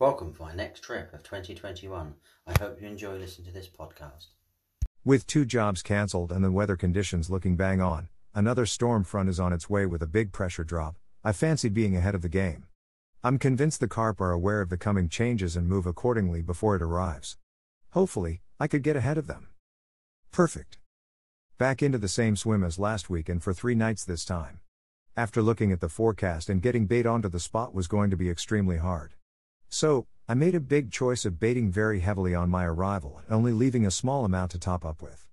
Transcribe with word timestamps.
Welcome 0.00 0.32
for 0.32 0.42
my 0.42 0.54
next 0.56 0.80
trip 0.80 1.14
of 1.14 1.22
2021. 1.22 2.14
I 2.48 2.58
hope 2.58 2.82
you 2.82 2.88
enjoy 2.88 3.14
listening 3.14 3.46
to 3.46 3.52
this 3.52 3.68
podcast. 3.68 4.26
With 5.04 5.24
two 5.24 5.44
jobs 5.44 5.82
cancelled 5.84 6.32
and 6.32 6.44
the 6.44 6.50
weather 6.50 6.74
conditions 6.74 7.30
looking 7.30 7.54
bang 7.54 7.80
on, 7.80 8.08
another 8.34 8.66
storm 8.66 9.04
front 9.04 9.28
is 9.28 9.38
on 9.38 9.52
its 9.52 9.70
way 9.70 9.86
with 9.86 10.02
a 10.02 10.08
big 10.08 10.32
pressure 10.32 10.64
drop. 10.64 10.96
I 11.22 11.30
fancy 11.30 11.68
being 11.68 11.96
ahead 11.96 12.16
of 12.16 12.22
the 12.22 12.28
game. 12.28 12.64
I'm 13.22 13.38
convinced 13.38 13.78
the 13.78 13.86
carp 13.86 14.20
are 14.20 14.32
aware 14.32 14.60
of 14.60 14.68
the 14.68 14.76
coming 14.76 15.08
changes 15.08 15.54
and 15.54 15.68
move 15.68 15.86
accordingly 15.86 16.42
before 16.42 16.74
it 16.74 16.82
arrives. 16.82 17.36
Hopefully, 17.90 18.42
I 18.58 18.66
could 18.66 18.82
get 18.82 18.96
ahead 18.96 19.16
of 19.16 19.28
them. 19.28 19.50
Perfect. 20.32 20.78
Back 21.56 21.84
into 21.84 21.98
the 21.98 22.08
same 22.08 22.34
swim 22.34 22.64
as 22.64 22.80
last 22.80 23.08
week 23.08 23.28
and 23.28 23.40
for 23.40 23.54
three 23.54 23.76
nights 23.76 24.04
this 24.04 24.24
time. 24.24 24.58
After 25.16 25.40
looking 25.40 25.70
at 25.70 25.78
the 25.78 25.88
forecast 25.88 26.48
and 26.48 26.60
getting 26.60 26.86
bait 26.86 27.06
onto 27.06 27.28
the 27.28 27.38
spot 27.38 27.72
was 27.72 27.86
going 27.86 28.10
to 28.10 28.16
be 28.16 28.28
extremely 28.28 28.78
hard. 28.78 29.14
So, 29.74 30.06
I 30.28 30.34
made 30.34 30.54
a 30.54 30.60
big 30.60 30.92
choice 30.92 31.24
of 31.24 31.40
baiting 31.40 31.68
very 31.68 31.98
heavily 31.98 32.32
on 32.32 32.48
my 32.48 32.64
arrival 32.64 33.20
and 33.24 33.34
only 33.34 33.50
leaving 33.50 33.84
a 33.84 33.90
small 33.90 34.24
amount 34.24 34.52
to 34.52 34.58
top 34.60 34.84
up 34.84 35.02
with. 35.02 35.26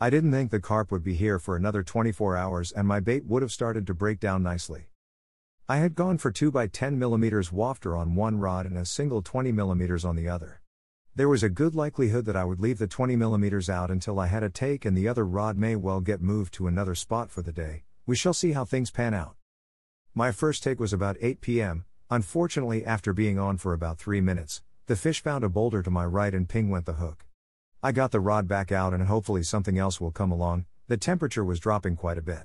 I 0.00 0.08
didn't 0.08 0.32
think 0.32 0.50
the 0.50 0.60
carp 0.60 0.90
would 0.90 1.04
be 1.04 1.12
here 1.12 1.38
for 1.38 1.56
another 1.56 1.82
24 1.82 2.34
hours 2.34 2.72
and 2.72 2.88
my 2.88 3.00
bait 3.00 3.26
would 3.26 3.42
have 3.42 3.52
started 3.52 3.86
to 3.86 3.92
break 3.92 4.18
down 4.18 4.42
nicely. 4.42 4.86
I 5.68 5.76
had 5.76 5.94
gone 5.94 6.16
for 6.16 6.30
2 6.30 6.50
by 6.50 6.68
10 6.68 6.98
mm 6.98 7.52
wafter 7.52 7.94
on 7.94 8.14
one 8.14 8.38
rod 8.38 8.64
and 8.64 8.78
a 8.78 8.86
single 8.86 9.20
20 9.20 9.52
mm 9.52 10.08
on 10.08 10.16
the 10.16 10.26
other. 10.26 10.62
There 11.14 11.28
was 11.28 11.42
a 11.42 11.50
good 11.50 11.74
likelihood 11.74 12.24
that 12.24 12.34
I 12.34 12.46
would 12.46 12.60
leave 12.60 12.78
the 12.78 12.86
20 12.86 13.14
mm 13.14 13.68
out 13.68 13.90
until 13.90 14.18
I 14.18 14.28
had 14.28 14.42
a 14.42 14.48
take 14.48 14.86
and 14.86 14.96
the 14.96 15.06
other 15.06 15.26
rod 15.26 15.58
may 15.58 15.76
well 15.76 16.00
get 16.00 16.22
moved 16.22 16.54
to 16.54 16.66
another 16.66 16.94
spot 16.94 17.30
for 17.30 17.42
the 17.42 17.52
day, 17.52 17.84
we 18.06 18.16
shall 18.16 18.32
see 18.32 18.52
how 18.52 18.64
things 18.64 18.90
pan 18.90 19.12
out. 19.12 19.36
My 20.14 20.32
first 20.32 20.62
take 20.62 20.80
was 20.80 20.94
about 20.94 21.18
8 21.20 21.42
pm. 21.42 21.84
Unfortunately, 22.12 22.84
after 22.84 23.14
being 23.14 23.38
on 23.38 23.56
for 23.56 23.72
about 23.72 23.96
3 23.96 24.20
minutes, 24.20 24.60
the 24.84 24.96
fish 24.96 25.22
found 25.22 25.42
a 25.42 25.48
boulder 25.48 25.82
to 25.82 25.88
my 25.88 26.04
right 26.04 26.34
and 26.34 26.46
ping 26.46 26.68
went 26.68 26.84
the 26.84 27.00
hook. 27.00 27.24
I 27.82 27.90
got 27.92 28.10
the 28.10 28.20
rod 28.20 28.46
back 28.46 28.70
out 28.70 28.92
and 28.92 29.04
hopefully 29.04 29.42
something 29.42 29.78
else 29.78 29.98
will 29.98 30.10
come 30.10 30.30
along. 30.30 30.66
The 30.88 30.98
temperature 30.98 31.42
was 31.42 31.58
dropping 31.58 31.96
quite 31.96 32.18
a 32.18 32.22
bit. 32.22 32.42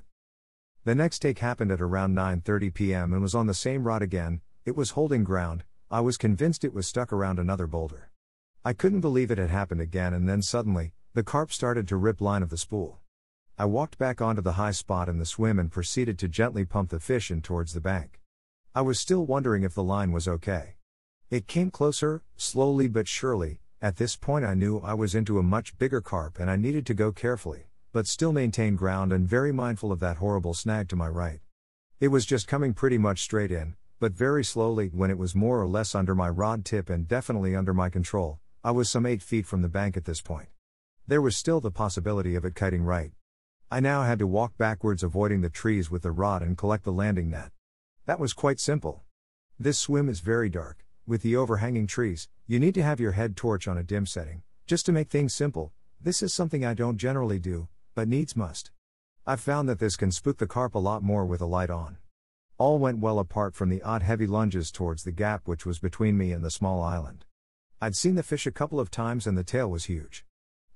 The 0.84 0.94
next 0.94 1.18
take 1.18 1.40
happened 1.40 1.70
at 1.70 1.82
around 1.82 2.14
9:30 2.14 2.72
p.m. 2.72 3.12
and 3.12 3.20
was 3.20 3.34
on 3.34 3.46
the 3.46 3.52
same 3.52 3.84
rod 3.84 4.00
again. 4.00 4.40
It 4.64 4.74
was 4.74 4.92
holding 4.92 5.22
ground. 5.22 5.64
I 5.90 6.00
was 6.00 6.16
convinced 6.16 6.64
it 6.64 6.72
was 6.72 6.86
stuck 6.86 7.12
around 7.12 7.38
another 7.38 7.66
boulder. 7.66 8.10
I 8.64 8.72
couldn't 8.72 9.02
believe 9.02 9.30
it 9.30 9.36
had 9.36 9.50
happened 9.50 9.82
again 9.82 10.14
and 10.14 10.26
then 10.26 10.40
suddenly, 10.40 10.94
the 11.12 11.22
carp 11.22 11.52
started 11.52 11.86
to 11.88 11.98
rip 11.98 12.22
line 12.22 12.42
of 12.42 12.48
the 12.48 12.56
spool. 12.56 13.00
I 13.58 13.66
walked 13.66 13.98
back 13.98 14.22
onto 14.22 14.40
the 14.40 14.52
high 14.52 14.70
spot 14.70 15.10
in 15.10 15.18
the 15.18 15.26
swim 15.26 15.58
and 15.58 15.70
proceeded 15.70 16.18
to 16.20 16.26
gently 16.26 16.64
pump 16.64 16.88
the 16.88 17.00
fish 17.00 17.30
in 17.30 17.42
towards 17.42 17.74
the 17.74 17.82
bank. 17.82 18.18
I 18.74 18.82
was 18.82 19.00
still 19.00 19.24
wondering 19.24 19.62
if 19.62 19.74
the 19.74 19.82
line 19.82 20.12
was 20.12 20.28
okay. 20.28 20.74
It 21.30 21.46
came 21.46 21.70
closer, 21.70 22.22
slowly 22.36 22.86
but 22.86 23.08
surely. 23.08 23.60
At 23.80 23.96
this 23.96 24.14
point, 24.14 24.44
I 24.44 24.54
knew 24.54 24.78
I 24.80 24.94
was 24.94 25.14
into 25.14 25.38
a 25.38 25.42
much 25.42 25.76
bigger 25.78 26.00
carp 26.00 26.38
and 26.38 26.50
I 26.50 26.56
needed 26.56 26.84
to 26.86 26.94
go 26.94 27.10
carefully, 27.10 27.70
but 27.92 28.06
still 28.06 28.32
maintain 28.32 28.76
ground 28.76 29.12
and 29.12 29.26
very 29.26 29.52
mindful 29.52 29.90
of 29.90 30.00
that 30.00 30.18
horrible 30.18 30.52
snag 30.52 30.88
to 30.90 30.96
my 30.96 31.08
right. 31.08 31.40
It 31.98 32.08
was 32.08 32.26
just 32.26 32.46
coming 32.46 32.74
pretty 32.74 32.98
much 32.98 33.22
straight 33.22 33.50
in, 33.50 33.74
but 34.00 34.12
very 34.12 34.44
slowly 34.44 34.88
when 34.88 35.10
it 35.10 35.18
was 35.18 35.34
more 35.34 35.60
or 35.60 35.66
less 35.66 35.94
under 35.94 36.14
my 36.14 36.28
rod 36.28 36.64
tip 36.64 36.90
and 36.90 37.08
definitely 37.08 37.56
under 37.56 37.72
my 37.72 37.88
control. 37.88 38.38
I 38.62 38.70
was 38.70 38.90
some 38.90 39.06
8 39.06 39.22
feet 39.22 39.46
from 39.46 39.62
the 39.62 39.68
bank 39.68 39.96
at 39.96 40.04
this 40.04 40.20
point. 40.20 40.48
There 41.06 41.22
was 41.22 41.36
still 41.36 41.60
the 41.60 41.70
possibility 41.70 42.34
of 42.34 42.44
it 42.44 42.54
kiting 42.54 42.82
right. 42.82 43.12
I 43.70 43.80
now 43.80 44.02
had 44.02 44.18
to 44.18 44.26
walk 44.26 44.56
backwards, 44.58 45.02
avoiding 45.02 45.40
the 45.40 45.50
trees 45.50 45.90
with 45.90 46.02
the 46.02 46.12
rod 46.12 46.42
and 46.42 46.56
collect 46.56 46.84
the 46.84 46.92
landing 46.92 47.30
net. 47.30 47.50
That 48.08 48.18
was 48.18 48.32
quite 48.32 48.58
simple. 48.58 49.02
This 49.58 49.78
swim 49.78 50.08
is 50.08 50.20
very 50.20 50.48
dark, 50.48 50.86
with 51.06 51.20
the 51.20 51.36
overhanging 51.36 51.86
trees, 51.86 52.26
you 52.46 52.58
need 52.58 52.72
to 52.76 52.82
have 52.82 52.98
your 52.98 53.12
head 53.12 53.36
torch 53.36 53.68
on 53.68 53.76
a 53.76 53.82
dim 53.82 54.06
setting. 54.06 54.40
Just 54.66 54.86
to 54.86 54.92
make 54.92 55.10
things 55.10 55.34
simple, 55.34 55.74
this 56.00 56.22
is 56.22 56.32
something 56.32 56.64
I 56.64 56.72
don't 56.72 56.96
generally 56.96 57.38
do, 57.38 57.68
but 57.94 58.08
needs 58.08 58.34
must. 58.34 58.70
I've 59.26 59.42
found 59.42 59.68
that 59.68 59.78
this 59.78 59.96
can 59.96 60.10
spook 60.10 60.38
the 60.38 60.46
carp 60.46 60.74
a 60.74 60.78
lot 60.78 61.02
more 61.02 61.26
with 61.26 61.42
a 61.42 61.44
light 61.44 61.68
on. 61.68 61.98
All 62.56 62.78
went 62.78 63.00
well 63.00 63.18
apart 63.18 63.54
from 63.54 63.68
the 63.68 63.82
odd 63.82 64.02
heavy 64.02 64.26
lunges 64.26 64.70
towards 64.70 65.04
the 65.04 65.12
gap 65.12 65.42
which 65.46 65.66
was 65.66 65.78
between 65.78 66.16
me 66.16 66.32
and 66.32 66.42
the 66.42 66.50
small 66.50 66.82
island. 66.82 67.26
I'd 67.78 67.94
seen 67.94 68.14
the 68.14 68.22
fish 68.22 68.46
a 68.46 68.50
couple 68.50 68.80
of 68.80 68.90
times 68.90 69.26
and 69.26 69.36
the 69.36 69.44
tail 69.44 69.70
was 69.70 69.84
huge. 69.84 70.24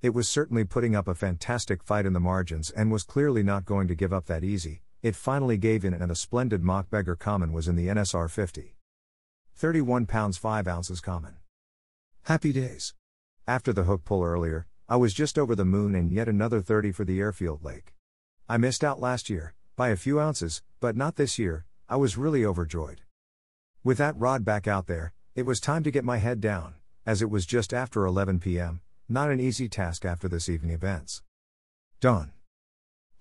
It 0.03 0.10
was 0.10 0.28
certainly 0.28 0.64
putting 0.64 0.94
up 0.94 1.09
a 1.09 1.14
fantastic 1.14 1.82
fight 1.82 2.04
in 2.04 2.12
the 2.12 2.20
margins 2.20 2.69
and 2.69 2.93
was 2.93 3.04
clearly 3.04 3.43
not 3.43 3.64
going 3.64 3.88
to 3.88 3.94
give 3.94 4.12
up 4.12 4.26
that 4.26 4.44
easy. 4.44 4.82
It 5.02 5.16
finally 5.16 5.56
gave 5.56 5.84
in 5.84 5.94
and 5.94 6.12
a 6.12 6.14
splendid 6.14 6.62
mock 6.62 6.88
beggar 6.88 7.16
common 7.16 7.52
was 7.52 7.66
in 7.66 7.74
the 7.74 7.88
NSR 7.88 8.30
50. 8.30 8.76
31 9.56 10.06
pounds 10.06 10.38
5 10.38 10.68
ounces 10.68 11.00
common. 11.00 11.38
Happy 12.22 12.52
days. 12.52 12.94
After 13.44 13.72
the 13.72 13.82
hook 13.82 14.04
pull 14.04 14.22
earlier, 14.22 14.68
I 14.88 14.94
was 14.94 15.12
just 15.12 15.40
over 15.40 15.56
the 15.56 15.64
moon 15.64 15.96
and 15.96 16.12
yet 16.12 16.28
another 16.28 16.60
30 16.60 16.92
for 16.92 17.04
the 17.04 17.18
airfield 17.18 17.64
lake. 17.64 17.94
I 18.48 18.58
missed 18.58 18.84
out 18.84 19.00
last 19.00 19.28
year, 19.28 19.54
by 19.74 19.88
a 19.88 19.96
few 19.96 20.20
ounces, 20.20 20.62
but 20.78 20.94
not 20.94 21.16
this 21.16 21.36
year, 21.36 21.64
I 21.88 21.96
was 21.96 22.16
really 22.16 22.44
overjoyed. 22.44 23.00
With 23.82 23.98
that 23.98 24.16
rod 24.16 24.44
back 24.44 24.69
out 24.69 24.86
there, 24.86 25.14
it 25.34 25.46
was 25.46 25.58
time 25.58 25.82
to 25.82 25.90
get 25.90 26.04
my 26.04 26.19
head 26.19 26.40
down, 26.40 26.74
as 27.04 27.22
it 27.22 27.30
was 27.30 27.44
just 27.44 27.74
after 27.74 28.06
11 28.06 28.38
p.m., 28.38 28.82
not 29.08 29.32
an 29.32 29.40
easy 29.40 29.69
task 29.69 30.04
after 30.04 30.28
this 30.28 30.48
evening 30.48 30.70
events. 30.70 31.22
Dawn. 31.98 32.30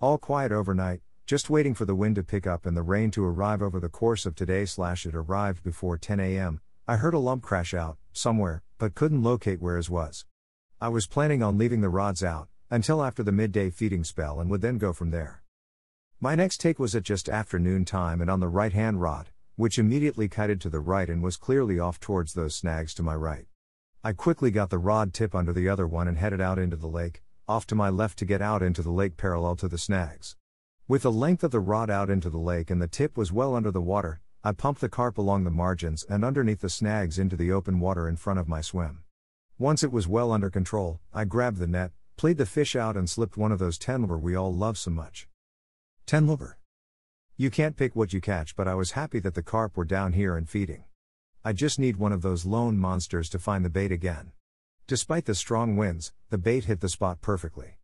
All 0.00 0.16
quiet 0.16 0.52
overnight, 0.52 1.00
just 1.26 1.48
waiting 1.48 1.72
for 1.72 1.84
the 1.84 1.94
wind 1.94 2.16
to 2.16 2.22
pick 2.22 2.46
up 2.46 2.66
and 2.66 2.76
the 2.76 2.82
rain 2.82 3.10
to 3.12 3.24
arrive 3.24 3.62
over 3.62 3.78
the 3.78 3.88
course 3.88 4.26
of 4.26 4.34
today 4.34 4.64
slash 4.64 5.06
it 5.06 5.14
arrived 5.14 5.62
before 5.62 5.96
10 5.96 6.18
a.m. 6.18 6.60
I 6.88 6.96
heard 6.96 7.14
a 7.14 7.18
lump 7.18 7.42
crash 7.42 7.72
out, 7.72 7.96
somewhere, 8.12 8.62
but 8.78 8.94
couldn't 8.94 9.22
locate 9.22 9.62
where 9.62 9.78
it 9.78 9.88
was. 9.88 10.26
I 10.80 10.88
was 10.88 11.06
planning 11.06 11.42
on 11.42 11.58
leaving 11.58 11.80
the 11.80 11.88
rods 11.88 12.24
out, 12.24 12.48
until 12.70 13.04
after 13.04 13.22
the 13.22 13.30
midday 13.30 13.70
feeding 13.70 14.02
spell 14.02 14.40
and 14.40 14.50
would 14.50 14.62
then 14.62 14.78
go 14.78 14.92
from 14.92 15.10
there. 15.10 15.42
My 16.20 16.34
next 16.34 16.58
take 16.58 16.78
was 16.78 16.94
at 16.96 17.04
just 17.04 17.28
afternoon 17.28 17.84
time 17.84 18.20
and 18.20 18.28
on 18.28 18.40
the 18.40 18.48
right 18.48 18.72
hand 18.72 19.00
rod, 19.00 19.28
which 19.56 19.78
immediately 19.78 20.28
kited 20.28 20.60
to 20.62 20.70
the 20.70 20.80
right 20.80 21.08
and 21.08 21.22
was 21.22 21.36
clearly 21.36 21.78
off 21.78 22.00
towards 22.00 22.32
those 22.32 22.56
snags 22.56 22.94
to 22.94 23.02
my 23.02 23.14
right. 23.14 23.46
I 24.02 24.12
quickly 24.12 24.50
got 24.50 24.70
the 24.70 24.78
rod 24.78 25.14
tip 25.14 25.34
under 25.34 25.52
the 25.52 25.68
other 25.68 25.86
one 25.86 26.08
and 26.08 26.18
headed 26.18 26.40
out 26.40 26.58
into 26.58 26.76
the 26.76 26.88
lake, 26.88 27.22
off 27.46 27.66
to 27.68 27.76
my 27.76 27.90
left 27.90 28.18
to 28.18 28.24
get 28.24 28.42
out 28.42 28.62
into 28.62 28.82
the 28.82 28.90
lake 28.90 29.16
parallel 29.16 29.54
to 29.56 29.68
the 29.68 29.78
snags. 29.78 30.34
With 30.88 31.02
the 31.02 31.12
length 31.12 31.44
of 31.44 31.52
the 31.52 31.60
rod 31.60 31.90
out 31.90 32.10
into 32.10 32.28
the 32.28 32.38
lake 32.38 32.68
and 32.68 32.82
the 32.82 32.88
tip 32.88 33.16
was 33.16 33.30
well 33.30 33.54
under 33.54 33.70
the 33.70 33.80
water, 33.80 34.20
I 34.42 34.50
pumped 34.50 34.80
the 34.80 34.88
carp 34.88 35.16
along 35.16 35.44
the 35.44 35.50
margins 35.50 36.04
and 36.08 36.24
underneath 36.24 36.60
the 36.60 36.68
snags 36.68 37.20
into 37.20 37.36
the 37.36 37.52
open 37.52 37.78
water 37.78 38.08
in 38.08 38.16
front 38.16 38.40
of 38.40 38.48
my 38.48 38.60
swim. 38.60 39.04
Once 39.58 39.84
it 39.84 39.92
was 39.92 40.08
well 40.08 40.32
under 40.32 40.50
control, 40.50 40.98
I 41.14 41.24
grabbed 41.24 41.58
the 41.58 41.68
net, 41.68 41.92
played 42.16 42.36
the 42.36 42.46
fish 42.46 42.74
out, 42.74 42.96
and 42.96 43.08
slipped 43.08 43.36
one 43.36 43.52
of 43.52 43.60
those 43.60 43.78
10 43.78 44.08
we 44.20 44.34
all 44.34 44.52
love 44.52 44.76
so 44.76 44.90
much. 44.90 45.28
10. 46.06 46.36
You 47.36 47.48
can't 47.48 47.76
pick 47.76 47.94
what 47.94 48.12
you 48.12 48.20
catch, 48.20 48.56
but 48.56 48.66
I 48.66 48.74
was 48.74 48.90
happy 48.90 49.20
that 49.20 49.34
the 49.34 49.42
carp 49.42 49.76
were 49.76 49.84
down 49.84 50.14
here 50.14 50.36
and 50.36 50.48
feeding. 50.48 50.82
I 51.44 51.52
just 51.52 51.78
need 51.78 51.96
one 51.96 52.12
of 52.12 52.22
those 52.22 52.44
lone 52.44 52.76
monsters 52.76 53.28
to 53.30 53.38
find 53.38 53.64
the 53.64 53.70
bait 53.70 53.92
again. 53.92 54.32
Despite 54.88 55.26
the 55.26 55.36
strong 55.36 55.76
winds, 55.76 56.12
the 56.30 56.38
bait 56.38 56.64
hit 56.64 56.80
the 56.80 56.88
spot 56.88 57.20
perfectly. 57.20 57.78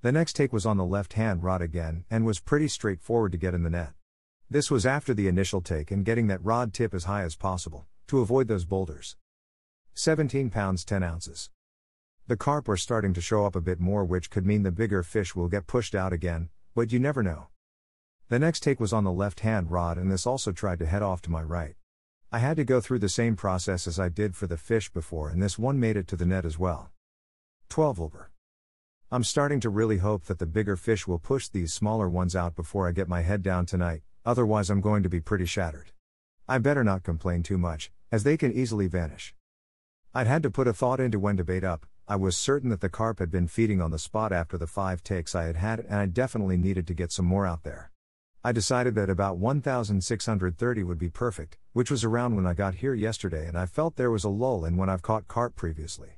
The 0.00 0.12
next 0.12 0.34
take 0.34 0.52
was 0.52 0.64
on 0.64 0.76
the 0.76 0.84
left 0.84 1.14
hand 1.14 1.42
rod 1.42 1.60
again 1.60 2.04
and 2.08 2.24
was 2.24 2.38
pretty 2.38 2.68
straightforward 2.68 3.32
to 3.32 3.38
get 3.38 3.52
in 3.52 3.64
the 3.64 3.70
net. 3.70 3.94
This 4.48 4.70
was 4.70 4.86
after 4.86 5.12
the 5.12 5.26
initial 5.26 5.60
take 5.60 5.90
and 5.90 6.04
getting 6.04 6.28
that 6.28 6.44
rod 6.44 6.72
tip 6.72 6.94
as 6.94 7.04
high 7.04 7.24
as 7.24 7.34
possible, 7.34 7.88
to 8.06 8.20
avoid 8.20 8.46
those 8.46 8.64
boulders. 8.64 9.16
17 9.94 10.50
pounds 10.50 10.84
10 10.84 11.02
ounces. 11.02 11.50
The 12.28 12.36
carp 12.36 12.68
are 12.68 12.76
starting 12.76 13.12
to 13.14 13.20
show 13.20 13.44
up 13.44 13.56
a 13.56 13.60
bit 13.60 13.80
more, 13.80 14.04
which 14.04 14.30
could 14.30 14.46
mean 14.46 14.62
the 14.62 14.70
bigger 14.70 15.02
fish 15.02 15.34
will 15.34 15.48
get 15.48 15.66
pushed 15.66 15.96
out 15.96 16.12
again, 16.12 16.50
but 16.76 16.92
you 16.92 17.00
never 17.00 17.24
know. 17.24 17.48
The 18.28 18.38
next 18.38 18.62
take 18.62 18.78
was 18.78 18.92
on 18.92 19.02
the 19.02 19.10
left 19.10 19.40
hand 19.40 19.72
rod, 19.72 19.98
and 19.98 20.12
this 20.12 20.28
also 20.28 20.52
tried 20.52 20.78
to 20.78 20.86
head 20.86 21.02
off 21.02 21.22
to 21.22 21.30
my 21.30 21.42
right. 21.42 21.74
I 22.30 22.38
had 22.38 22.56
to 22.58 22.64
go 22.64 22.80
through 22.80 23.00
the 23.00 23.08
same 23.08 23.34
process 23.34 23.88
as 23.88 23.98
I 23.98 24.10
did 24.10 24.36
for 24.36 24.46
the 24.46 24.56
fish 24.56 24.90
before, 24.90 25.28
and 25.28 25.42
this 25.42 25.58
one 25.58 25.80
made 25.80 25.96
it 25.96 26.06
to 26.08 26.16
the 26.16 26.26
net 26.26 26.44
as 26.44 26.56
well. 26.56 26.92
12 27.68 28.00
over. 28.00 28.30
I'm 29.10 29.24
starting 29.24 29.58
to 29.60 29.70
really 29.70 29.96
hope 29.96 30.26
that 30.26 30.38
the 30.38 30.44
bigger 30.44 30.76
fish 30.76 31.08
will 31.08 31.18
push 31.18 31.48
these 31.48 31.72
smaller 31.72 32.10
ones 32.10 32.36
out 32.36 32.54
before 32.54 32.86
I 32.86 32.92
get 32.92 33.08
my 33.08 33.22
head 33.22 33.42
down 33.42 33.64
tonight, 33.64 34.02
otherwise, 34.26 34.68
I'm 34.68 34.82
going 34.82 35.02
to 35.02 35.08
be 35.08 35.18
pretty 35.18 35.46
shattered. 35.46 35.92
I 36.46 36.58
better 36.58 36.84
not 36.84 37.04
complain 37.04 37.42
too 37.42 37.56
much, 37.56 37.90
as 38.12 38.22
they 38.22 38.36
can 38.36 38.52
easily 38.52 38.86
vanish. 38.86 39.34
I'd 40.12 40.26
had 40.26 40.42
to 40.42 40.50
put 40.50 40.68
a 40.68 40.74
thought 40.74 41.00
into 41.00 41.18
when 41.18 41.38
to 41.38 41.44
bait 41.44 41.64
up, 41.64 41.86
I 42.06 42.16
was 42.16 42.36
certain 42.36 42.68
that 42.68 42.82
the 42.82 42.90
carp 42.90 43.18
had 43.18 43.30
been 43.30 43.48
feeding 43.48 43.80
on 43.80 43.92
the 43.92 43.98
spot 43.98 44.30
after 44.30 44.58
the 44.58 44.66
five 44.66 45.02
takes 45.02 45.34
I 45.34 45.44
had 45.44 45.56
had, 45.56 45.80
and 45.80 45.94
I 45.94 46.04
definitely 46.04 46.58
needed 46.58 46.86
to 46.88 46.94
get 46.94 47.10
some 47.10 47.24
more 47.24 47.46
out 47.46 47.62
there. 47.62 47.90
I 48.44 48.52
decided 48.52 48.94
that 48.96 49.08
about 49.08 49.38
1630 49.38 50.82
would 50.82 50.98
be 50.98 51.08
perfect, 51.08 51.56
which 51.72 51.90
was 51.90 52.04
around 52.04 52.36
when 52.36 52.46
I 52.46 52.52
got 52.52 52.74
here 52.74 52.92
yesterday 52.92 53.48
and 53.48 53.56
I 53.56 53.64
felt 53.64 53.96
there 53.96 54.10
was 54.10 54.24
a 54.24 54.28
lull 54.28 54.66
in 54.66 54.76
when 54.76 54.90
I've 54.90 55.00
caught 55.00 55.28
carp 55.28 55.56
previously. 55.56 56.17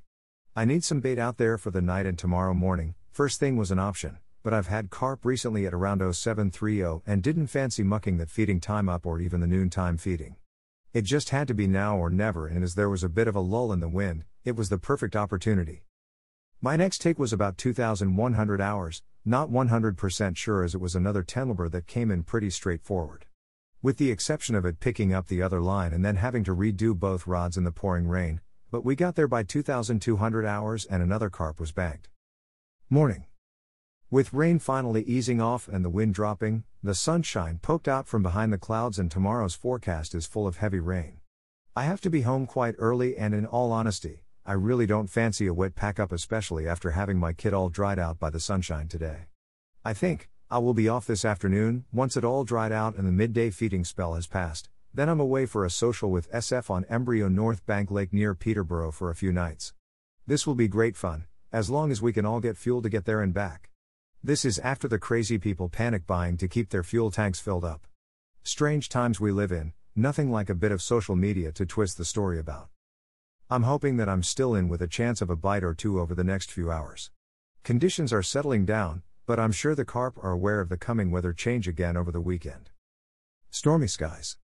I 0.56 0.64
need 0.64 0.82
some 0.82 0.99
bait 0.99 1.17
out 1.17 1.37
there 1.37 1.56
for 1.56 1.70
the 1.70 1.81
night 1.81 2.06
and 2.06 2.19
tomorrow 2.19 2.55
morning, 2.55 2.97
first 3.12 3.38
thing 3.38 3.56
was 3.56 3.70
an 3.70 3.79
option, 3.79 4.19
but 4.43 4.52
I've 4.52 4.67
had 4.67 4.91
carp 4.91 5.25
recently 5.25 5.64
at 5.64 5.73
around 5.73 6.00
0730 6.00 7.02
and 7.06 7.23
didn't 7.23 7.47
fancy 7.47 7.85
mucking 7.85 8.17
the 8.17 8.26
feeding 8.26 8.58
time 8.58 8.88
up 8.88 9.06
or 9.06 9.20
even 9.20 9.38
the 9.38 9.47
noontime 9.47 9.97
feeding. 9.97 10.35
It 10.93 11.02
just 11.02 11.31
had 11.31 11.47
to 11.47 11.55
be 11.55 11.69
now 11.69 11.97
or 11.97 12.11
never, 12.11 12.49
and 12.49 12.64
as 12.64 12.75
there 12.75 12.91
was 12.91 13.05
a 13.05 13.08
bit 13.08 13.29
of 13.29 13.37
a 13.37 13.41
lull 13.41 13.73
in 13.73 13.79
the 13.79 13.88
wind, 13.88 14.25
it 14.44 14.56
was 14.56 14.70
the 14.70 14.79
perfect 14.79 15.14
opportunity. 15.14 15.85
My 16.61 16.75
next 16.75 16.99
take 16.99 17.20
was 17.20 17.32
about 17.32 17.56
2,100 17.56 18.61
hours, 18.61 19.02
not 19.25 19.50
100% 19.50 20.37
sure 20.37 20.64
as 20.64 20.75
it 20.75 20.81
was 20.81 20.97
another 20.97 21.23
Tenlber 21.23 21.70
that 21.70 21.87
came 21.87 22.11
in 22.11 22.25
pretty 22.25 22.50
straightforward. 22.50 23.26
With 23.82 23.99
the 23.99 24.11
exception 24.11 24.56
of 24.56 24.64
it 24.64 24.81
picking 24.81 25.14
up 25.14 25.29
the 25.29 25.43
other 25.43 25.61
line 25.61 25.93
and 25.93 26.05
then 26.05 26.17
having 26.17 26.43
to 26.43 26.56
redo 26.56 26.99
both 26.99 27.29
rods 27.29 27.56
in 27.56 27.62
the 27.62 27.70
pouring 27.70 28.08
rain, 28.08 28.41
but 28.71 28.85
we 28.85 28.95
got 28.95 29.17
there 29.17 29.29
by 29.29 29.43
2,200 29.43 30.47
hours 30.47 30.85
and 30.85 31.03
another 31.03 31.31
carp 31.31 31.59
was 31.59 31.73
bagged. 31.73 32.09
Morning. 32.89 33.25
With 34.11 34.33
rain 34.33 34.59
finally 34.59 35.03
easing 35.05 35.41
off 35.41 35.69
and 35.69 35.85
the 35.85 35.91
wind 35.91 36.15
dropping, 36.15 36.65
the 36.83 36.95
sunshine 36.95 37.59
poked 37.63 37.87
out 37.87 38.09
from 38.09 38.23
behind 38.23 38.53
the 38.53 38.59
clouds, 38.59 38.99
and 38.99 39.11
tomorrow's 39.11 39.55
forecast 39.55 40.15
is 40.15 40.27
full 40.27 40.47
of 40.47 40.57
heavy 40.57 40.81
rain. 40.81 41.21
I 41.77 41.85
have 41.85 42.01
to 42.01 42.11
be 42.11 42.23
home 42.23 42.47
quite 42.47 42.75
early, 42.79 43.17
and 43.17 43.33
in 43.33 43.47
all 43.47 43.71
honesty, 43.71 44.25
I 44.45 44.55
really 44.55 44.87
don't 44.87 45.07
fancy 45.07 45.47
a 45.47 45.55
wet 45.55 45.77
pack 45.77 46.01
up, 46.01 46.11
especially 46.11 46.67
after 46.67 46.91
having 46.91 47.19
my 47.19 47.33
kit 47.33 47.55
all 47.55 47.69
dried 47.69 47.99
out 47.99 48.19
by 48.19 48.31
the 48.31 48.41
sunshine 48.41 48.89
today. 48.89 49.27
I 49.85 49.93
think, 49.93 50.29
I 50.51 50.59
will 50.59 50.75
be 50.75 50.89
off 50.89 51.07
this 51.07 51.25
afternoon, 51.25 51.85
once 51.93 52.17
it 52.17 52.25
all 52.25 52.43
dried 52.43 52.73
out 52.73 52.97
and 52.97 53.07
the 53.07 53.13
midday 53.13 53.51
feeding 53.51 53.85
spell 53.85 54.15
has 54.15 54.27
passed. 54.27 54.69
Then 54.93 55.09
I'm 55.09 55.21
away 55.21 55.47
for 55.47 55.65
a 55.65 55.71
social 55.71 56.11
with 56.11 56.31
SF 56.33 56.69
on 56.69 56.85
Embryo 56.87 57.29
North 57.29 57.65
Bank 57.65 57.93
Lake 57.93 58.13
near 58.13 58.35
Peterborough 58.35 58.91
for 58.91 59.09
a 59.09 59.15
few 59.15 59.31
nights. 59.31 59.73
This 60.27 60.49
will 60.49 60.57
be 60.57 60.67
great 60.67 60.97
fun, 60.97 61.27
as 61.53 61.71
long 61.71 61.93
as 61.93 62.03
we 62.03 62.13
can 62.13 62.27
all 62.27 62.41
get 62.41 62.57
fuel 62.57 62.83
to 62.83 62.89
get 62.89 63.05
there 63.05 63.23
and 63.23 63.33
back. 63.33 63.71
This 64.21 64.45
is 64.45 64.59
after 64.59 64.89
the 64.89 64.99
crazy 64.99 65.39
people 65.39 65.69
panic 65.69 66.09
buying 66.09 66.37
to 66.39 66.49
keep 66.49 66.71
their 66.71 66.83
fuel 66.83 67.13
tanks 67.13 67.39
filled 67.39 67.65
up. 67.65 67.87
Strange 68.43 68.89
times 68.89 69.21
we 69.21 69.31
live 69.31 69.53
in, 69.53 69.75
nothing 69.95 70.33
like 70.33 70.51
a 70.51 70.57
bit 70.57 70.73
of 70.73 70.83
social 70.83 71.15
media 71.15 71.53
to 71.53 71.65
twist 71.65 71.97
the 71.97 72.05
story 72.05 72.41
about. 72.41 72.69
I'm 73.49 73.63
hoping 73.63 73.97
that 73.99 74.09
I'm 74.09 74.25
still 74.25 74.57
in 74.57 74.69
with 74.69 74.83
a 74.83 74.89
chance 74.89 75.23
of 75.23 75.31
a 75.31 75.37
bite 75.37 75.63
or 75.63 75.73
two 75.73 76.01
over 76.01 76.17
the 76.17 76.25
next 76.25 76.51
few 76.51 76.69
hours. 76.69 77.13
Conditions 77.63 78.13
are 78.13 78.25
settling 78.25 78.65
down, 78.65 79.03
but 79.25 79.39
I'm 79.39 79.53
sure 79.53 79.77
the 79.77 79.85
carp 79.85 80.19
are 80.21 80.33
aware 80.33 80.61
of 80.61 80.69
the 80.69 80.77
coming 80.77 81.13
weather 81.13 81.33
change 81.33 81.69
again 81.69 81.97
over 81.97 82.11
the 82.11 82.21
weekend. 82.21 82.71
Stormy 83.51 83.87
skies. 83.87 84.37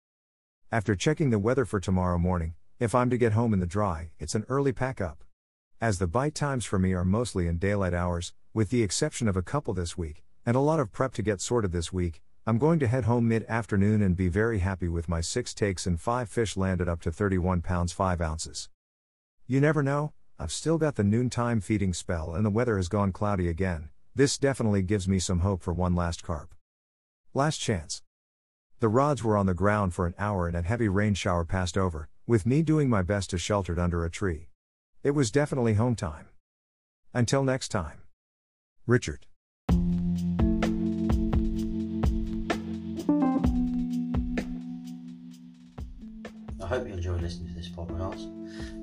After 0.73 0.97
checking 0.97 1.31
the 1.31 1.39
weather 1.39 1.65
for 1.65 1.79
tomorrow 1.79 2.19
morning, 2.19 2.55
if 2.81 2.93
I'm 2.93 3.09
to 3.11 3.17
get 3.17 3.35
home 3.35 3.55
in 3.55 3.61
the 3.61 3.67
dry, 3.67 4.11
it's 4.19 4.35
an 4.35 4.45
early 4.49 4.73
pack 4.73 5.01
up. 5.01 5.23
As 5.81 6.01
the 6.01 6.09
bite 6.09 6.35
times 6.35 6.65
for 6.65 6.77
me 6.77 6.93
are 6.93 7.05
mostly 7.05 7.47
in 7.47 7.59
daylight 7.59 7.95
hours, 7.95 8.33
with 8.53 8.71
the 8.71 8.83
exception 8.83 9.29
of 9.29 9.37
a 9.37 9.43
couple 9.43 9.75
this 9.75 9.97
week, 9.97 10.25
and 10.45 10.57
a 10.57 10.61
lot 10.61 10.81
of 10.81 10.91
prep 10.91 11.13
to 11.15 11.23
get 11.23 11.41
sorted 11.41 11.71
this 11.71 11.93
week, 11.93 12.21
I'm 12.49 12.59
going 12.59 12.81
to 12.81 12.89
head 12.89 13.05
home 13.05 13.29
mid 13.29 13.45
afternoon 13.49 14.03
and 14.03 14.17
be 14.17 14.27
very 14.27 14.59
happy 14.59 14.89
with 14.89 15.09
my 15.09 15.21
six 15.21 15.55
takes 15.55 15.87
and 15.87 16.01
five 16.01 16.29
fish 16.29 16.57
landed 16.57 16.89
up 16.89 17.01
to 17.03 17.13
31 17.13 17.63
pounds 17.63 17.93
5 17.93 18.21
ounces. 18.21 18.69
You 19.47 19.61
never 19.61 19.85
know, 19.85 20.15
I've 20.37 20.51
still 20.51 20.79
got 20.79 20.97
the 20.97 21.05
noontime 21.05 21.61
feeding 21.61 21.95
spell 21.95 22.35
and 22.35 22.45
the 22.45 22.51
weather 22.51 22.77
has 22.77 22.89
gone 22.89 23.13
cloudy 23.13 23.49
again. 23.49 23.91
This 24.17 24.37
definitely 24.37 24.83
gives 24.83 25.07
me 25.07 25.21
some 25.21 25.41
hope 25.41 25.63
for 25.63 25.73
one 25.73 25.95
last 25.95 26.25
carp. 26.25 26.57
Last 27.35 27.59
chance. 27.59 28.03
The 28.79 28.89
rods 28.89 29.25
were 29.25 29.39
on 29.39 29.47
the 29.47 29.55
ground 29.55 29.95
for 29.95 30.05
an 30.07 30.13
hour 30.19 30.47
and 30.47 30.55
a 30.55 30.61
heavy 30.61 30.87
rain 30.89 31.15
shower 31.15 31.47
passed 31.47 31.79
over, 31.79 32.11
with 32.27 32.45
me 32.45 32.63
doing 32.63 32.91
my 32.91 33.01
best 33.01 33.31
to 33.31 33.39
sheltered 33.39 33.79
under 33.79 34.05
a 34.05 34.11
tree. 34.11 34.49
It 35.03 35.13
was 35.13 35.31
definitely 35.31 35.73
home 35.75 35.97
time. 35.97 36.27
Until 37.15 37.43
next 37.43 37.69
time. 37.71 38.03
Richard. 38.87 39.25
I 46.63 46.67
hope 46.69 46.87
you 46.87 46.93
enjoy 46.93 47.15
listening 47.15 47.49
to 47.49 47.55
this 47.55 47.71
podcast. 47.71 48.31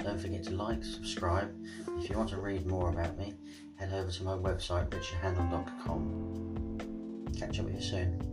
Don't 0.04 0.20
forget 0.20 0.44
to 0.46 0.56
like, 0.56 0.84
subscribe. 0.84 1.54
If 2.00 2.10
you 2.10 2.18
want 2.18 2.30
to 2.30 2.38
read 2.38 2.66
more 2.66 2.90
about 2.90 3.16
me, 3.20 3.36
head 3.76 3.94
over 3.94 4.10
to 4.10 4.24
my 4.24 4.34
website, 4.34 4.90
richardhandel.com. 4.90 6.80
Catch 7.38 7.60
up 7.60 7.66
with 7.66 7.76
you 7.76 7.82
soon. 7.82 8.33